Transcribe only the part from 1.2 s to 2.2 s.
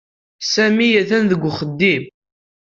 deg uxeddim.